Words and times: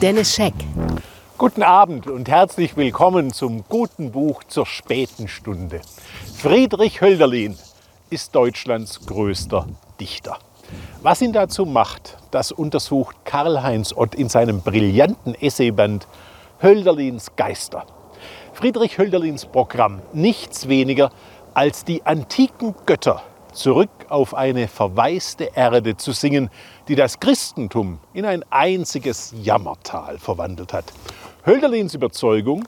Dennis 0.00 0.34
Scheck. 0.34 0.54
Guten 1.36 1.62
Abend 1.62 2.06
und 2.06 2.26
herzlich 2.26 2.74
willkommen 2.74 3.34
zum 3.34 3.64
guten 3.68 4.12
Buch 4.12 4.42
zur 4.44 4.64
späten 4.64 5.28
Stunde. 5.28 5.82
Friedrich 6.38 7.02
Hölderlin 7.02 7.58
ist 8.08 8.34
Deutschlands 8.34 9.04
größter 9.04 9.66
Dichter. 10.00 10.38
Was 11.02 11.20
ihn 11.20 11.34
dazu 11.34 11.66
macht, 11.66 12.16
das 12.30 12.50
untersucht 12.50 13.14
Karl-Heinz 13.26 13.92
Ott 13.94 14.14
in 14.14 14.30
seinem 14.30 14.62
brillanten 14.62 15.34
Essayband 15.34 16.08
Hölderlins 16.62 17.36
Geister. 17.36 17.84
Friedrich 18.54 18.96
Hölderlins 18.96 19.44
Programm 19.44 20.00
nichts 20.14 20.66
weniger 20.66 21.10
als 21.52 21.84
die 21.84 22.06
antiken 22.06 22.74
Götter 22.86 23.22
zurück 23.52 23.90
auf 24.10 24.34
eine 24.34 24.68
verwaiste 24.68 25.50
Erde 25.54 25.96
zu 25.96 26.12
singen, 26.12 26.50
die 26.88 26.94
das 26.94 27.20
Christentum 27.20 27.98
in 28.12 28.24
ein 28.24 28.44
einziges 28.50 29.34
Jammertal 29.42 30.18
verwandelt 30.18 30.72
hat. 30.72 30.86
Hölderlins 31.46 31.94
Überzeugung, 31.94 32.66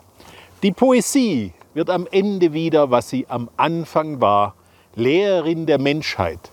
die 0.62 0.72
Poesie 0.72 1.52
wird 1.74 1.90
am 1.90 2.06
Ende 2.10 2.52
wieder, 2.52 2.90
was 2.90 3.10
sie 3.10 3.26
am 3.28 3.50
Anfang 3.56 4.20
war, 4.20 4.54
Lehrerin 4.94 5.66
der 5.66 5.78
Menschheit. 5.78 6.50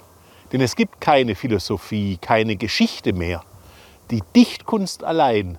Denn 0.52 0.62
es 0.62 0.76
gibt 0.76 1.00
keine 1.00 1.36
Philosophie, 1.36 2.18
keine 2.20 2.56
Geschichte 2.56 3.14
mehr. 3.14 3.44
Die 4.12 4.24
Dichtkunst 4.36 5.04
allein 5.04 5.58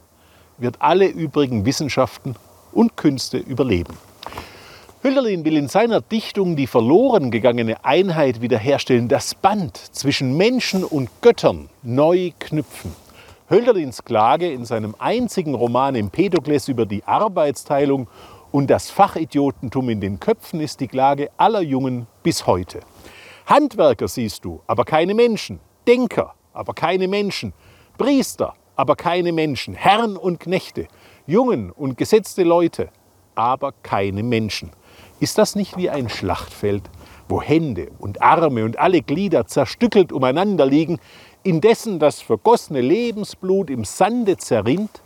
wird 0.59 0.76
alle 0.80 1.06
übrigen 1.06 1.65
Wissenschaften 1.65 2.34
und 2.73 2.96
Künste 2.96 3.38
überleben. 3.38 3.96
Hölderlin 5.02 5.46
will 5.46 5.56
in 5.56 5.68
seiner 5.68 6.02
Dichtung 6.02 6.56
die 6.56 6.66
verloren 6.66 7.30
gegangene 7.30 7.86
Einheit 7.86 8.42
wiederherstellen, 8.42 9.09
das 9.09 9.34
Band 9.34 9.78
zwischen 9.78 10.36
Menschen 10.36 10.84
und 10.84 11.09
Göttern 11.23 11.70
neu 11.82 12.32
knüpfen. 12.38 12.95
Hölderlins 13.48 14.04
Klage 14.04 14.52
in 14.52 14.66
seinem 14.66 14.95
einzigen 14.98 15.54
Roman 15.54 15.95
Empedokles 15.95 16.68
über 16.68 16.84
die 16.84 17.02
Arbeitsteilung 17.04 18.09
und 18.52 18.68
das 18.68 18.90
Fachidiotentum 18.90 19.88
in 19.88 20.02
den 20.02 20.21
Köpfen 20.21 20.60
ist 20.60 20.80
die 20.80 20.88
Klage 20.88 21.30
aller 21.38 21.62
Jungen 21.62 22.06
bis 22.23 22.46
heute. 22.46 22.80
Handwerker 23.46 24.06
siehst 24.06 24.45
du, 24.45 24.60
aber 24.66 24.84
keine 24.84 25.15
Menschen. 25.15 25.60
Denker, 25.87 26.34
aber 26.52 26.74
keine 26.74 27.09
Menschen. 27.09 27.54
Priester, 27.96 28.52
aber 28.76 28.96
keine 28.96 29.32
Menschen. 29.32 29.73
Herren 29.73 30.18
und 30.18 30.40
Knechte. 30.40 30.88
Jungen 31.26 31.71
und 31.71 31.96
gesetzte 31.96 32.43
Leute, 32.43 32.90
aber 33.34 33.73
keine 33.82 34.23
Menschen. 34.23 34.73
Ist 35.20 35.38
das 35.38 35.54
nicht 35.54 35.76
wie 35.76 35.90
ein 35.90 36.09
Schlachtfeld, 36.09 36.82
wo 37.29 37.43
Hände 37.43 37.88
und 37.98 38.23
Arme 38.23 38.65
und 38.65 38.79
alle 38.79 39.02
Glieder 39.02 39.46
zerstückelt 39.46 40.12
umeinander 40.12 40.66
liegen, 40.66 40.98
indessen 41.43 41.98
das 41.98 42.20
vergossene 42.20 42.80
Lebensblut 42.80 43.71
im 43.71 43.84
Sande 43.84 44.37
zerrinnt? 44.37 45.02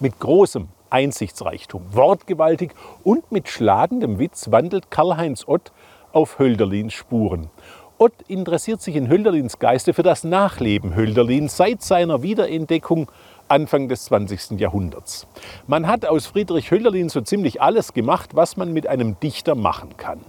Mit 0.00 0.18
großem 0.18 0.68
Einsichtsreichtum, 0.90 1.82
wortgewaltig 1.92 2.72
und 3.04 3.30
mit 3.30 3.48
schlagendem 3.48 4.18
Witz 4.18 4.50
wandelt 4.50 4.90
Karl-Heinz 4.90 5.44
Ott 5.46 5.72
auf 6.12 6.38
Hölderlins 6.38 6.92
Spuren. 6.92 7.50
Ott 7.98 8.14
interessiert 8.28 8.80
sich 8.80 8.96
in 8.96 9.08
Hölderlins 9.08 9.58
Geiste 9.58 9.92
für 9.92 10.02
das 10.02 10.24
Nachleben 10.24 10.96
Hölderlins 10.96 11.56
seit 11.56 11.82
seiner 11.82 12.22
Wiederentdeckung 12.22 13.10
Anfang 13.50 13.88
des 13.88 14.04
20. 14.04 14.60
Jahrhunderts. 14.60 15.26
Man 15.66 15.86
hat 15.86 16.06
aus 16.06 16.26
Friedrich 16.26 16.70
Hölderlin 16.70 17.08
so 17.08 17.20
ziemlich 17.20 17.60
alles 17.60 17.92
gemacht, 17.92 18.30
was 18.34 18.56
man 18.56 18.72
mit 18.72 18.86
einem 18.86 19.18
Dichter 19.20 19.54
machen 19.54 19.96
kann. 19.96 20.20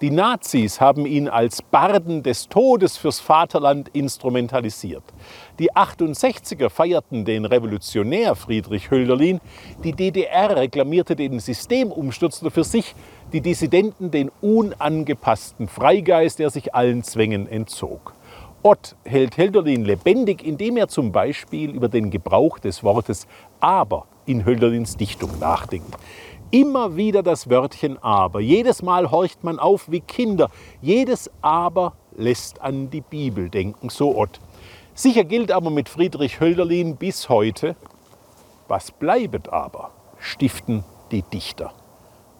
Die 0.00 0.10
Nazis 0.10 0.80
haben 0.80 1.04
ihn 1.04 1.28
als 1.28 1.60
Barden 1.60 2.22
des 2.22 2.48
Todes 2.48 2.96
fürs 2.96 3.20
Vaterland 3.20 3.88
instrumentalisiert. 3.88 5.02
Die 5.58 5.72
68er 5.72 6.70
feierten 6.70 7.24
den 7.24 7.44
Revolutionär 7.44 8.36
Friedrich 8.36 8.90
Hölderlin, 8.90 9.40
die 9.82 9.92
DDR 9.92 10.56
reklamierte 10.56 11.16
den 11.16 11.40
Systemumstürzer 11.40 12.50
für 12.50 12.64
sich, 12.64 12.94
die 13.32 13.40
Dissidenten 13.40 14.10
den 14.10 14.30
unangepassten 14.40 15.68
Freigeist, 15.68 16.38
der 16.38 16.50
sich 16.50 16.74
allen 16.74 17.02
Zwängen 17.02 17.48
entzog. 17.48 18.14
Ott 18.62 18.96
hält 19.04 19.38
Hölderlin 19.38 19.84
lebendig, 19.84 20.44
indem 20.44 20.76
er 20.76 20.88
zum 20.88 21.12
Beispiel 21.12 21.70
über 21.70 21.88
den 21.88 22.10
Gebrauch 22.10 22.58
des 22.58 22.82
Wortes 22.82 23.28
aber 23.60 24.06
in 24.26 24.44
Hölderlins 24.44 24.96
Dichtung 24.96 25.38
nachdenkt. 25.38 25.96
Immer 26.50 26.96
wieder 26.96 27.22
das 27.22 27.48
Wörtchen 27.48 28.02
aber. 28.02 28.40
Jedes 28.40 28.82
Mal 28.82 29.10
horcht 29.12 29.44
man 29.44 29.60
auf 29.60 29.90
wie 29.90 30.00
Kinder. 30.00 30.50
Jedes 30.82 31.30
aber 31.40 31.92
lässt 32.16 32.60
an 32.60 32.90
die 32.90 33.00
Bibel 33.00 33.48
denken, 33.48 33.90
so 33.90 34.16
Ott. 34.16 34.40
Sicher 34.92 35.22
gilt 35.22 35.52
aber 35.52 35.70
mit 35.70 35.88
Friedrich 35.88 36.40
Hölderlin 36.40 36.96
bis 36.96 37.28
heute, 37.28 37.76
was 38.66 38.90
bleibet 38.90 39.50
aber, 39.50 39.92
stiften 40.18 40.82
die 41.12 41.22
Dichter. 41.22 41.72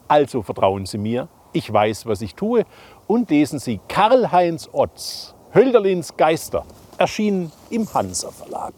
Also 0.09 0.43
vertrauen 0.43 0.85
Sie 0.85 0.99
mir, 0.99 1.29
ich 1.53 1.73
weiß, 1.73 2.07
was 2.07 2.23
ich 2.23 2.35
tue 2.35 2.65
und 3.07 3.31
lesen 3.31 3.61
Sie 3.61 3.79
Karl-Heinz 3.87 4.69
Otts 4.73 5.37
Hölderlins 5.55 6.17
Geister 6.17 6.65
erschienen 6.99 7.53
im 7.71 7.93
Hansa 7.93 8.31
Verlag. 8.31 8.75